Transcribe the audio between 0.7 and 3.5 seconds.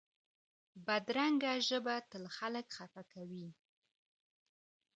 بدرنګه ژبه تل خلک خفه کوي